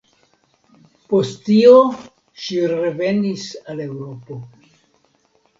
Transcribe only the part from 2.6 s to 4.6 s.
revenis al Eŭropo.